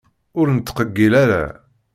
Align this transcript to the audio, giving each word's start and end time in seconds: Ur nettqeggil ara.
Ur 0.39 0.47
nettqeggil 0.51 1.13
ara. 1.23 1.43